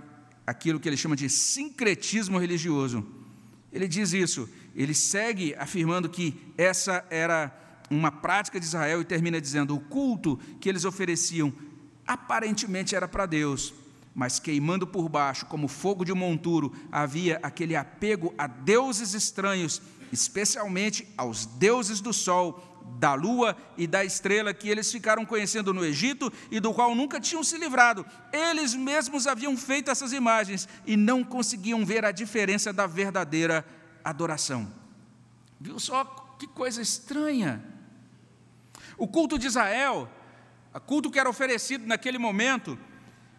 [0.44, 3.06] aquilo que ele chama de sincretismo religioso.
[3.72, 7.56] Ele diz isso, ele segue afirmando que essa era
[7.88, 11.54] uma prática de Israel e termina dizendo: o culto que eles ofereciam
[12.08, 13.74] aparentemente era para Deus,
[14.14, 19.82] mas queimando por baixo, como fogo de um monturo, havia aquele apego a deuses estranhos,
[20.10, 22.64] especialmente aos deuses do sol,
[22.98, 27.20] da lua e da estrela que eles ficaram conhecendo no Egito e do qual nunca
[27.20, 28.04] tinham se livrado.
[28.32, 33.64] Eles mesmos haviam feito essas imagens e não conseguiam ver a diferença da verdadeira
[34.02, 34.72] adoração.
[35.60, 36.04] Viu só
[36.38, 37.62] que coisa estranha?
[38.96, 40.08] O culto de Israel,
[40.72, 42.78] o culto que era oferecido naquele momento,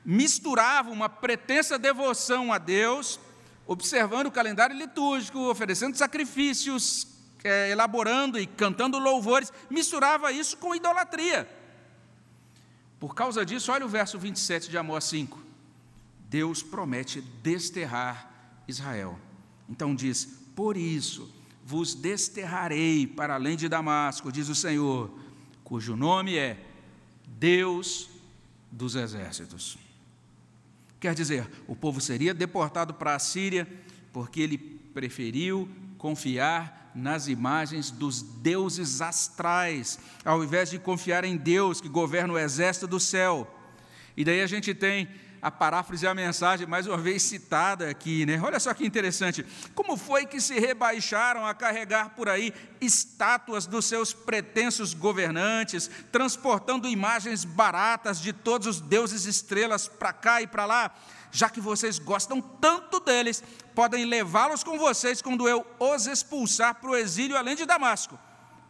[0.04, 3.20] misturava uma pretensa devoção a Deus,
[3.68, 7.08] observando o calendário litúrgico, oferecendo sacrifícios,
[7.44, 11.48] é, elaborando e cantando louvores, misturava isso com idolatria.
[13.00, 15.40] Por causa disso, olha o verso 27 de Amós 5.
[16.30, 19.18] Deus promete desterrar Israel.
[19.70, 21.32] Então diz: Por isso
[21.64, 25.12] vos desterrarei para além de Damasco, diz o Senhor,
[25.64, 26.69] cujo nome é
[27.38, 28.10] Deus
[28.72, 29.78] dos exércitos.
[31.00, 33.68] Quer dizer, o povo seria deportado para a Síria
[34.12, 41.80] porque ele preferiu confiar nas imagens dos deuses astrais, ao invés de confiar em Deus
[41.80, 43.48] que governa o exército do céu.
[44.18, 45.08] E daí a gente tem
[45.42, 48.40] a paráfrase e a mensagem mais uma vez citada aqui, né?
[48.44, 49.46] Olha só que interessante.
[49.74, 56.88] Como foi que se rebaixaram a carregar por aí estátuas dos seus pretensos governantes, transportando
[56.88, 60.92] imagens baratas de todos os deuses estrelas para cá e para lá?
[61.32, 63.44] já que vocês gostam tanto deles,
[63.76, 68.18] podem levá-los com vocês quando eu os expulsar para o exílio além de Damasco.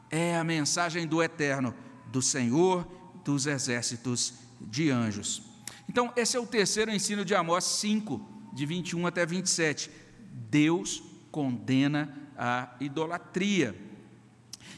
[0.09, 1.73] É a mensagem do Eterno,
[2.07, 2.85] do Senhor
[3.23, 5.48] dos exércitos de anjos.
[5.89, 8.21] Então, esse é o terceiro ensino de Amós 5,
[8.53, 9.89] de 21 até 27.
[10.31, 13.75] Deus condena a idolatria.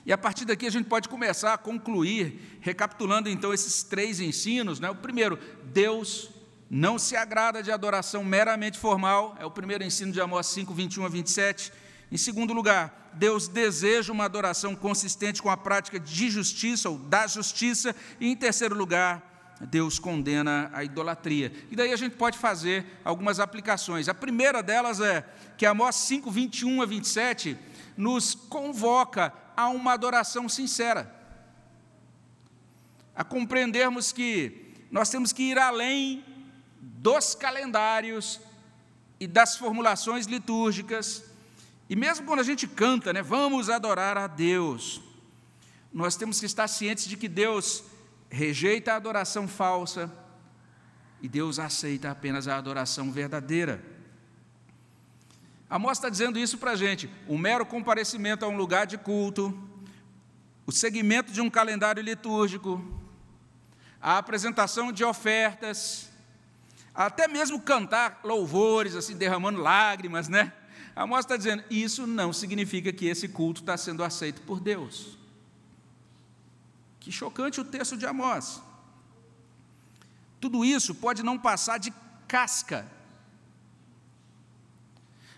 [0.06, 4.80] E a partir daqui a gente pode começar a concluir, recapitulando então esses três ensinos.
[4.80, 4.90] Né?
[4.90, 6.30] O primeiro, Deus
[6.70, 11.06] não se agrada de adoração meramente formal, é o primeiro ensino de Amós 5, 21
[11.06, 11.74] a 27.
[12.10, 17.28] Em segundo lugar, Deus deseja uma adoração consistente com a prática de justiça ou da
[17.28, 17.94] justiça.
[18.18, 19.31] E em terceiro lugar,
[19.66, 21.52] Deus condena a idolatria.
[21.70, 24.10] E daí a gente pode fazer algumas aplicações.
[24.10, 25.26] A primeira delas é
[25.58, 27.58] que Amós 5, 21 a 27
[27.96, 31.14] nos convoca a uma adoração sincera.
[33.16, 36.26] A compreendermos que nós temos que ir além
[36.82, 38.40] dos calendários
[39.20, 41.24] e das formulações litúrgicas.
[41.88, 45.02] E mesmo quando a gente canta, né, vamos adorar a Deus,
[45.94, 47.84] nós temos que estar cientes de que Deus
[48.32, 50.10] rejeita a adoração falsa
[51.22, 53.84] e Deus aceita apenas a adoração verdadeira.
[55.70, 59.56] Amós está dizendo isso para a gente: o mero comparecimento a um lugar de culto,
[60.66, 62.84] o seguimento de um calendário litúrgico,
[64.02, 66.10] a apresentação de ofertas,
[66.96, 70.54] até mesmo cantar louvores, assim, derramando lágrimas, né?
[70.96, 75.21] Amós está dizendo, isso não significa que esse culto está sendo aceito por Deus.
[77.02, 78.62] Que chocante o texto de Amós.
[80.40, 81.92] Tudo isso pode não passar de
[82.28, 82.88] casca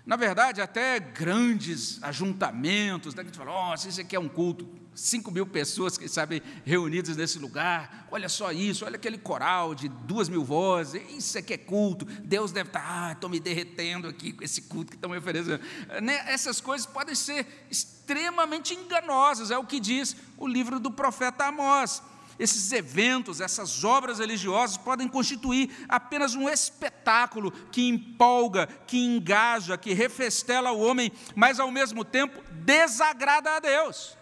[0.06, 4.28] na verdade, até grandes ajuntamentos, né, que a gente fala, nossa, isso aqui é um
[4.28, 9.74] culto, 5 mil pessoas, quem sabe, reunidas nesse lugar, olha só isso, olha aquele coral
[9.74, 14.08] de duas mil vozes, isso aqui é culto, Deus deve estar, ah, estou me derretendo
[14.08, 15.62] aqui com esse culto que estão me oferecendo.
[16.02, 21.46] Né, essas coisas podem ser extremamente enganosas, é o que diz o livro do profeta
[21.46, 22.04] Amós.
[22.40, 29.94] Esses eventos, essas obras religiosas podem constituir apenas um espetáculo que empolga, que engaja, que
[29.94, 34.18] refestela o homem, mas ao mesmo tempo desagrada a Deus.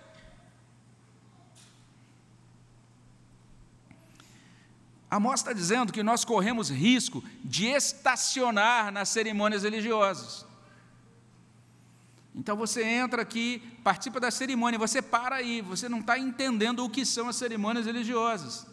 [5.09, 10.45] Amós está dizendo que nós corremos risco de estacionar nas cerimônias religiosas.
[12.33, 16.89] Então você entra aqui, participa da cerimônia, você para aí, você não está entendendo o
[16.89, 18.65] que são as cerimônias religiosas.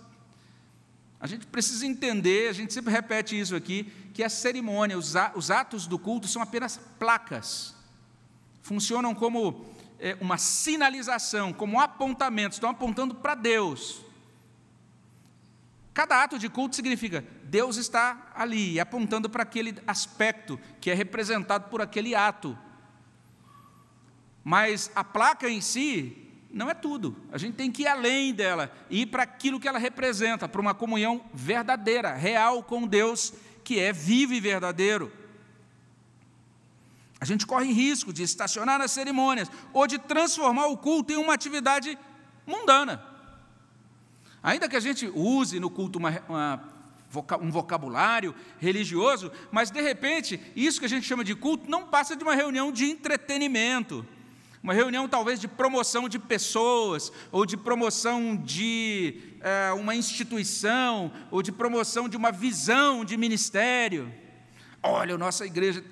[1.20, 5.86] A gente precisa entender, a gente sempre repete isso aqui, que a cerimônia, os atos
[5.86, 7.74] do culto são apenas placas.
[8.62, 9.66] Funcionam como
[9.98, 14.00] é, uma sinalização, como apontamentos, estão apontando para Deus.
[15.92, 21.68] Cada ato de culto significa Deus está ali, apontando para aquele aspecto que é representado
[21.68, 22.56] por aquele ato.
[24.44, 27.16] Mas a placa em si não é tudo.
[27.30, 30.74] A gente tem que ir além dela ir para aquilo que ela representa, para uma
[30.74, 35.12] comunhão verdadeira, real com Deus, que é vivo e verdadeiro.
[37.20, 41.34] A gente corre risco de estacionar nas cerimônias ou de transformar o culto em uma
[41.34, 41.98] atividade
[42.46, 43.04] mundana.
[44.42, 46.64] Ainda que a gente use no culto uma, uma,
[47.40, 52.14] um vocabulário religioso, mas de repente, isso que a gente chama de culto não passa
[52.14, 54.06] de uma reunião de entretenimento
[54.68, 61.42] uma reunião talvez de promoção de pessoas, ou de promoção de é, uma instituição, ou
[61.42, 64.12] de promoção de uma visão de ministério.
[64.82, 65.82] Olha, a nossa igreja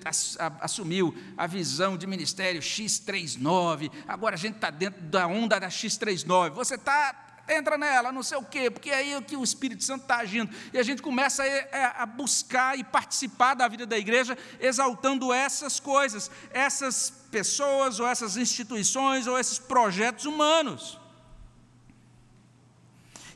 [0.61, 6.51] assumiu a visão de ministério X39, agora a gente está dentro da onda da X39.
[6.51, 10.03] Você está entra nela, não sei o quê, porque é aí que o Espírito Santo
[10.03, 10.51] está agindo.
[10.73, 15.79] E a gente começa a, a, buscar e participar da vida da igreja, exaltando essas
[15.79, 20.99] coisas, essas pessoas, ou essas instituições, ou esses projetos humanos.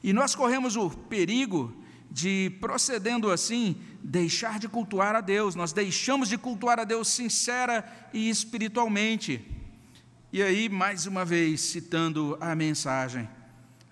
[0.02, 1.76] E nós corremos o perigo
[2.10, 7.84] de, procedendo assim, deixar de cultuar a Deus, nós deixamos de cultuar a Deus sincera
[8.12, 9.44] e espiritualmente.
[10.32, 13.28] E aí, mais uma vez, citando a mensagem,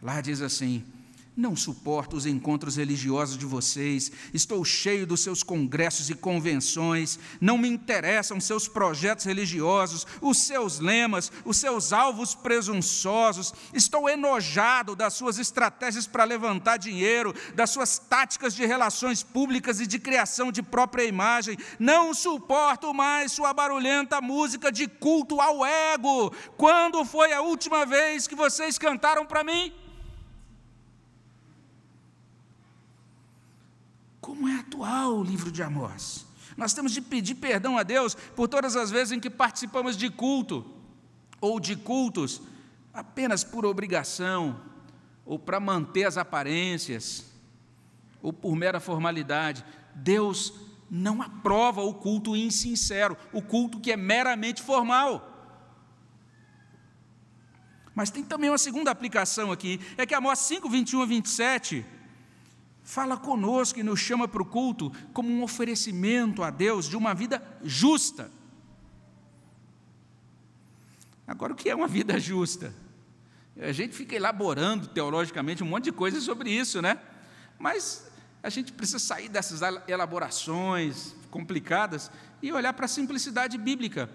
[0.01, 0.85] Lá diz assim:
[1.39, 7.57] não suporto os encontros religiosos de vocês, estou cheio dos seus congressos e convenções, não
[7.57, 15.15] me interessam seus projetos religiosos, os seus lemas, os seus alvos presunçosos, estou enojado das
[15.15, 20.61] suas estratégias para levantar dinheiro, das suas táticas de relações públicas e de criação de
[20.61, 26.35] própria imagem, não suporto mais sua barulhenta música de culto ao ego.
[26.57, 29.73] Quando foi a última vez que vocês cantaram para mim?
[34.29, 36.27] Como é atual o livro de Amós.
[36.55, 40.11] Nós temos de pedir perdão a Deus por todas as vezes em que participamos de
[40.11, 40.67] culto
[41.41, 42.43] ou de cultos
[42.93, 44.61] apenas por obrigação
[45.25, 47.25] ou para manter as aparências
[48.21, 49.65] ou por mera formalidade.
[49.95, 50.53] Deus
[50.91, 55.25] não aprova o culto insincero, o culto que é meramente formal.
[57.95, 61.98] Mas tem também uma segunda aplicação aqui, é que Amós 5, 21 a 27
[62.89, 67.13] fala conosco e nos chama para o culto como um oferecimento a Deus de uma
[67.13, 68.31] vida justa.
[71.27, 72.73] Agora, o que é uma vida justa?
[73.61, 76.99] A gente fica elaborando teologicamente um monte de coisas sobre isso, né?
[77.59, 78.11] Mas
[78.43, 84.09] a gente precisa sair dessas elaborações complicadas e olhar para a simplicidade bíblica.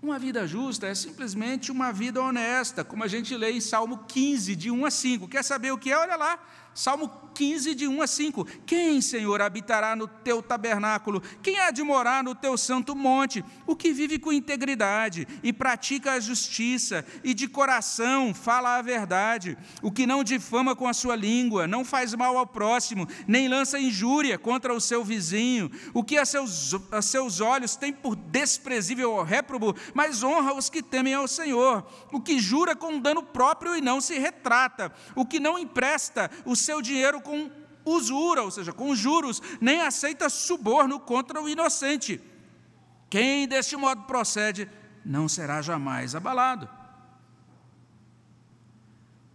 [0.00, 4.54] Uma vida justa é simplesmente uma vida honesta, como a gente lê em Salmo 15,
[4.54, 5.26] de 1 a 5.
[5.26, 5.98] Quer saber o que é?
[5.98, 6.38] Olha lá,
[6.76, 8.44] Salmo 15, de 1 a 5.
[8.66, 11.22] Quem, Senhor, habitará no teu tabernáculo?
[11.42, 13.44] Quem há de morar no teu santo monte?
[13.66, 19.56] O que vive com integridade e pratica a justiça, e de coração fala a verdade.
[19.82, 23.78] O que não difama com a sua língua, não faz mal ao próximo, nem lança
[23.78, 25.70] injúria contra o seu vizinho.
[25.92, 30.70] O que a seus, a seus olhos tem por desprezível ou réprobo, mas honra os
[30.70, 31.86] que temem ao Senhor.
[32.12, 34.92] O que jura com dano próprio e não se retrata.
[35.14, 37.50] O que não empresta o seu dinheiro com
[37.84, 42.20] usura, ou seja, com juros, nem aceita suborno contra o inocente.
[43.08, 44.68] Quem deste modo procede
[45.04, 46.68] não será jamais abalado.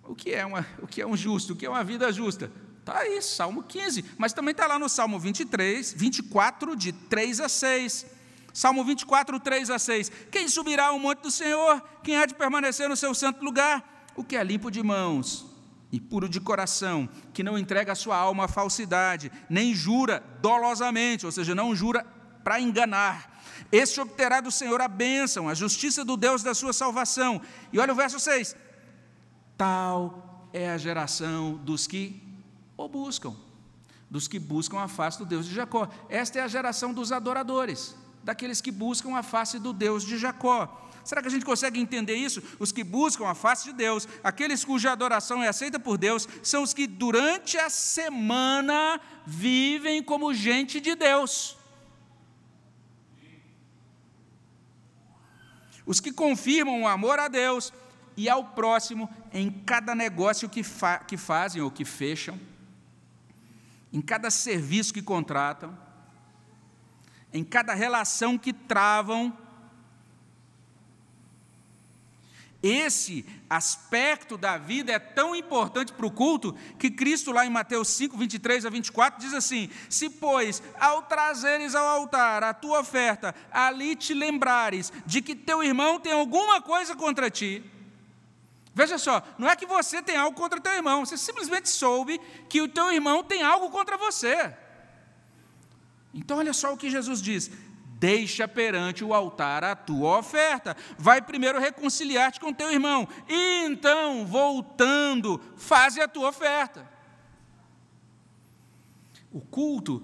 [0.03, 1.53] O que é, uma, o que é um justo?
[1.53, 2.51] O que é uma vida justa?
[2.79, 7.47] Está aí, Salmo 15, mas também está lá no Salmo 23, 24, de 3 a
[7.47, 8.05] 6.
[8.53, 10.11] Salmo 24, 3 a 6.
[10.29, 11.81] Quem subirá ao monte do Senhor?
[12.03, 14.11] Quem há de permanecer no seu santo lugar?
[14.13, 15.50] O que é limpo de mãos
[15.91, 21.25] e puro de coração, que não entrega a sua alma à falsidade, nem jura dolosamente,
[21.25, 22.05] ou seja, não jura
[22.43, 23.41] para enganar.
[23.71, 27.41] Este obterá do Senhor a bênção, a justiça do Deus da sua salvação.
[27.71, 28.55] E olha o verso 6:
[29.57, 32.21] Tal é a geração dos que
[32.77, 33.35] o buscam,
[34.09, 35.87] dos que buscam a face do Deus de Jacó.
[36.09, 40.89] Esta é a geração dos adoradores, daqueles que buscam a face do Deus de Jacó.
[41.03, 42.41] Será que a gente consegue entender isso?
[42.59, 46.63] Os que buscam a face de Deus, aqueles cuja adoração é aceita por Deus, são
[46.63, 51.57] os que durante a semana vivem como gente de Deus.
[55.85, 57.73] Os que confirmam o amor a Deus
[58.15, 62.39] e ao próximo em cada negócio que, fa que fazem ou que fecham,
[63.91, 65.77] em cada serviço que contratam,
[67.33, 69.35] em cada relação que travam,
[72.63, 77.87] Esse aspecto da vida é tão importante para o culto que Cristo, lá em Mateus
[77.87, 83.33] 5, 23 a 24, diz assim: Se, pois, ao trazeres ao altar a tua oferta,
[83.51, 87.63] ali te lembrares de que teu irmão tem alguma coisa contra ti.
[88.75, 92.61] Veja só, não é que você tem algo contra teu irmão, você simplesmente soube que
[92.61, 94.53] o teu irmão tem algo contra você.
[96.13, 97.49] Então, olha só o que Jesus diz:
[98.01, 100.75] deixa perante o altar a tua oferta.
[100.97, 106.89] Vai primeiro reconciliar-te com teu irmão, e então, voltando, faze a tua oferta.
[109.31, 110.03] O culto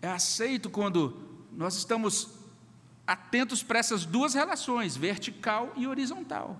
[0.00, 2.30] é aceito quando nós estamos
[3.06, 6.58] atentos para essas duas relações, vertical e horizontal.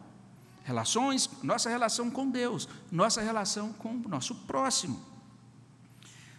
[0.62, 5.13] Relações, nossa relação com Deus, nossa relação com o nosso próximo.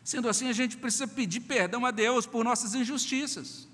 [0.06, 3.68] Sendo assim, a gente precisa pedir perdão a Deus por nossas injustiças.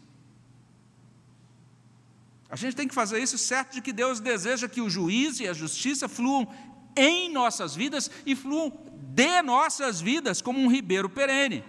[2.50, 5.48] A gente tem que fazer isso certo de que Deus deseja que o juízo e
[5.50, 6.48] a justiça fluam
[6.96, 8.72] em nossas vidas e fluam
[9.14, 11.66] de nossas vidas como um ribeiro perene.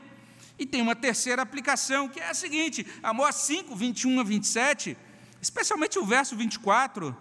[0.57, 4.97] E tem uma terceira aplicação, que é a seguinte: Amós 5, 21 a 27,
[5.41, 7.17] especialmente o verso 24,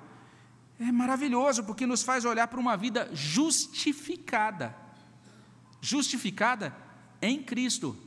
[0.80, 4.76] é maravilhoso, porque nos faz olhar para uma vida justificada.
[5.82, 6.91] Justificada
[7.22, 7.98] em Cristo.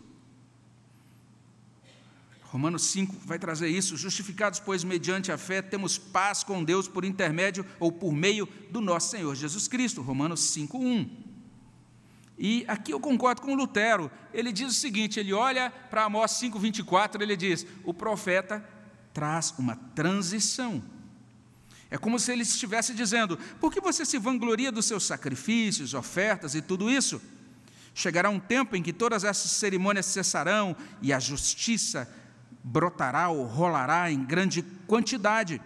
[2.43, 3.97] Romanos 5 vai trazer isso.
[3.97, 8.81] Justificados, pois, mediante a fé, temos paz com Deus por intermédio ou por meio do
[8.81, 10.03] nosso Senhor Jesus Cristo.
[10.03, 11.11] Romanos 5, 1.
[12.39, 14.11] E aqui eu concordo com Lutero.
[14.33, 18.65] Ele diz o seguinte: ele olha para Amós 5, 24, ele diz: o profeta
[19.13, 20.81] traz uma transição.
[21.91, 26.55] É como se ele estivesse dizendo: por que você se vangloria dos seus sacrifícios, ofertas
[26.55, 27.21] e tudo isso?
[27.95, 32.13] Chegará um tempo em que todas essas cerimônias cessarão e a justiça
[32.63, 35.61] brotará ou rolará em grande quantidade.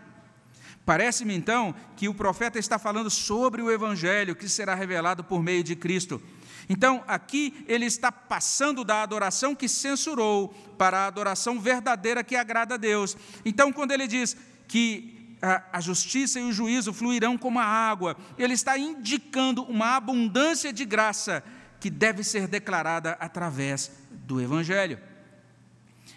[0.84, 5.62] Parece-me então que o profeta está falando sobre o evangelho que será revelado por meio
[5.62, 6.20] de Cristo.
[6.68, 12.74] Então, aqui ele está passando da adoração que censurou para a adoração verdadeira que agrada
[12.74, 13.16] a Deus.
[13.44, 18.54] Então, quando ele diz que a, justiça e o juízo fluirão como a água, ele
[18.54, 21.42] está indicando uma abundância de graça
[21.80, 24.98] que deve ser declarada através do evangelho.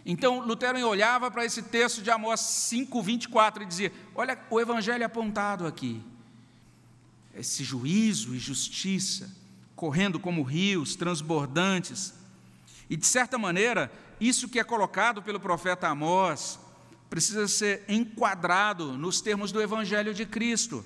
[0.06, 5.06] Então, Lutero olhava para esse texto de Amós 5, 24 e dizia: Olha o evangelho
[5.06, 6.02] apontado aqui.
[7.36, 9.42] Esse juízo e justiça
[9.76, 12.14] correndo como rios transbordantes.
[12.90, 16.60] E, de certa maneira, isso que é colocado pelo profeta Amós
[17.10, 20.86] precisa ser enquadrado nos termos do evangelho de Cristo.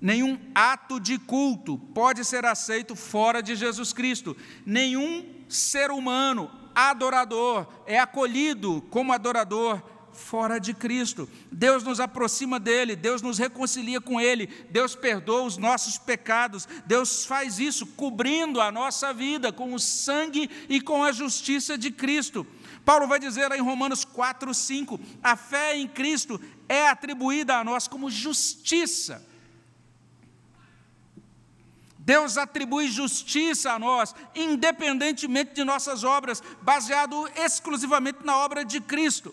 [0.00, 4.36] Nenhum ato de culto pode ser aceito fora de Jesus Cristo.
[4.64, 9.82] Nenhum ser humano adorador, é acolhido como adorador
[10.12, 11.28] fora de Cristo.
[11.50, 17.24] Deus nos aproxima dele, Deus nos reconcilia com ele, Deus perdoa os nossos pecados, Deus
[17.24, 22.46] faz isso cobrindo a nossa vida com o sangue e com a justiça de Cristo.
[22.84, 27.86] Paulo vai dizer em Romanos 4, 5: a fé em Cristo é atribuída a nós
[27.86, 29.28] como justiça.
[32.10, 39.32] Deus atribui justiça a nós, independentemente de nossas obras, baseado exclusivamente na obra de Cristo.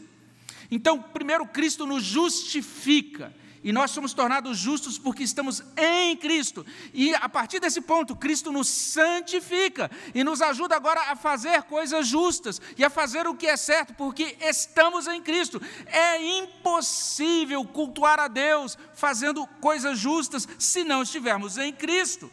[0.70, 6.64] Então, primeiro, Cristo nos justifica, e nós somos tornados justos porque estamos em Cristo.
[6.94, 12.08] E a partir desse ponto, Cristo nos santifica e nos ajuda agora a fazer coisas
[12.08, 15.60] justas e a fazer o que é certo, porque estamos em Cristo.
[15.88, 22.30] É impossível cultuar a Deus fazendo coisas justas se não estivermos em Cristo.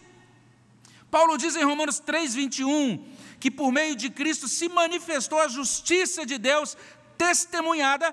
[1.15, 3.07] Paulo diz em Romanos 3:21
[3.39, 6.77] que por meio de Cristo se manifestou a justiça de Deus
[7.17, 8.13] testemunhada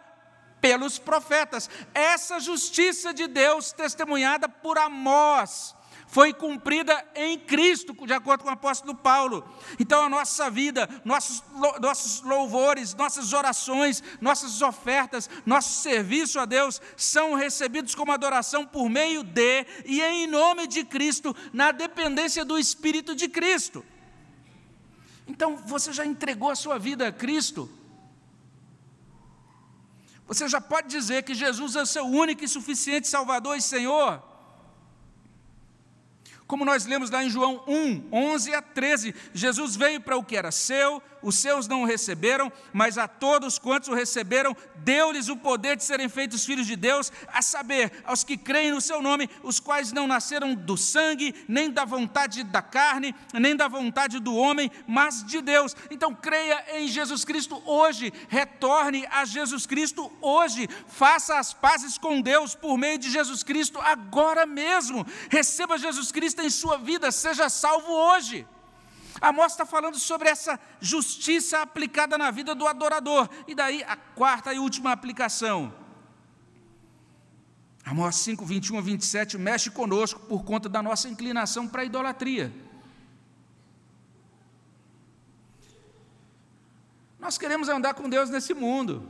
[0.62, 1.68] pelos profetas.
[1.96, 5.74] Essa justiça de Deus testemunhada por Amós
[6.12, 9.48] foi cumprida em Cristo, de acordo com o apóstolo Paulo.
[9.80, 11.42] Então a nossa vida, nossos,
[11.80, 18.90] nossos louvores, nossas orações, nossas ofertas, nosso serviço a Deus são recebidos como adoração por
[18.90, 23.84] meio de e em nome de Cristo, na dependência do Espírito de Cristo.
[25.26, 27.70] Então você já entregou a sua vida a Cristo?
[30.28, 34.31] Você já pode dizer que Jesus é o seu único e suficiente Salvador e Senhor?
[36.52, 40.36] Como nós lemos lá em João 1, 11 a 13, Jesus veio para o que
[40.36, 45.38] era seu, os seus não o receberam, mas a todos quantos o receberam, deu-lhes o
[45.38, 49.30] poder de serem feitos filhos de Deus, a saber, aos que creem no seu nome,
[49.44, 54.36] os quais não nasceram do sangue, nem da vontade da carne, nem da vontade do
[54.36, 55.76] homem, mas de Deus.
[55.90, 62.22] Então creia em Jesus Cristo hoje, retorne a Jesus Cristo hoje, faça as pazes com
[62.22, 65.06] Deus por meio de Jesus Cristo agora mesmo.
[65.30, 68.46] Receba Jesus Cristo em sua vida, seja salvo hoje.
[69.20, 73.30] Amós está falando sobre essa justiça aplicada na vida do adorador.
[73.48, 75.74] E daí a quarta e última aplicação.
[77.84, 82.54] Amós 5, 21 a 27 mexe conosco por conta da nossa inclinação para a idolatria.
[87.20, 89.08] Nós queremos andar com Deus nesse mundo.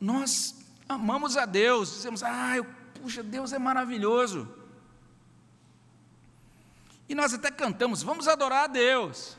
[0.00, 0.54] Nós
[0.88, 2.64] amamos a Deus, dizemos, ah, eu,
[2.94, 4.57] puxa, Deus é maravilhoso.
[7.08, 9.36] E nós até cantamos, vamos adorar a Deus.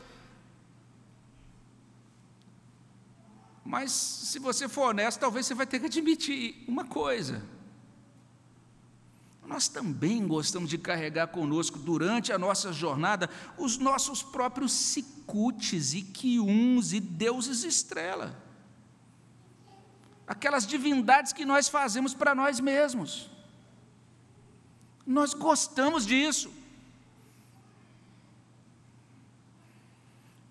[3.63, 7.43] Mas se você for honesto, talvez você vai ter que admitir uma coisa.
[9.45, 16.01] Nós também gostamos de carregar conosco durante a nossa jornada os nossos próprios cicutes e
[16.01, 18.36] quiuns e deuses estrela.
[20.26, 23.30] Aquelas divindades que nós fazemos para nós mesmos.
[25.05, 26.59] Nós gostamos disso.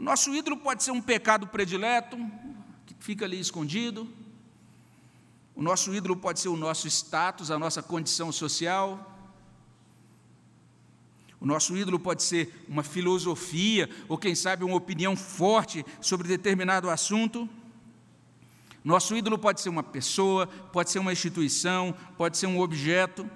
[0.09, 2.17] Nosso ídolo pode ser um pecado predileto,
[2.87, 4.09] que fica ali escondido.
[5.55, 9.15] O nosso ídolo pode ser o nosso status, a nossa condição social.
[11.39, 16.89] O nosso ídolo pode ser uma filosofia, ou quem sabe uma opinião forte sobre determinado
[16.89, 17.47] assunto.
[18.83, 23.31] Nosso ídolo pode ser uma pessoa, pode ser uma instituição, pode ser um objeto.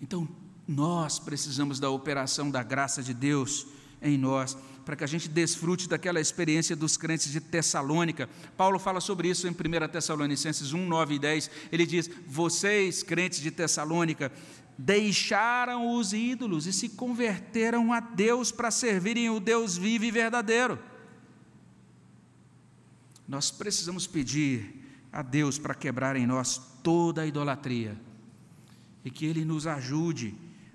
[0.00, 0.26] Então,
[0.66, 3.73] nós precisamos da operação da graça de Deus
[4.04, 8.28] em nós, para que a gente desfrute daquela experiência dos crentes de Tessalônica.
[8.56, 11.50] Paulo fala sobre isso em 1 Tessalonicenses 1, 9 e 10.
[11.72, 14.30] Ele diz: Vocês, crentes de Tessalônica,
[14.76, 20.78] deixaram os ídolos e se converteram a Deus para servirem o Deus vivo e verdadeiro.
[23.26, 27.98] Nós precisamos pedir a Deus para quebrar em nós toda a idolatria
[29.04, 30.34] e que Ele nos ajude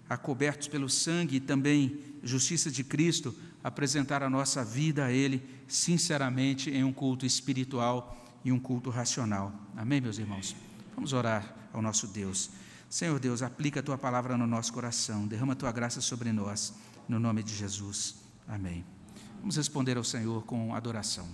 [0.10, 5.44] a cobertos pelo sangue e também justiça de Cristo, apresentar a nossa vida a Ele
[5.68, 9.54] sinceramente em um culto espiritual e um culto racional.
[9.76, 10.56] Amém, meus irmãos?
[10.96, 12.50] Vamos orar ao nosso Deus.
[12.90, 16.74] Senhor Deus, aplica a tua palavra no nosso coração, derrama a tua graça sobre nós,
[17.08, 18.16] no nome de Jesus.
[18.48, 18.84] Amém.
[19.40, 21.28] Vamos responder ao Senhor com adoração.